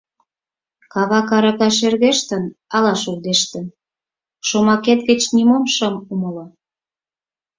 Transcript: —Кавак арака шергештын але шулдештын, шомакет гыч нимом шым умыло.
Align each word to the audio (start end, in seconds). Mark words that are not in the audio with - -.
—Кавак 0.93 1.29
арака 1.37 1.69
шергештын 1.77 2.43
але 2.75 2.93
шулдештын, 3.01 3.65
шомакет 4.47 4.99
гыч 5.09 5.21
нимом 5.35 5.63
шым 5.75 5.95
умыло. 6.13 6.45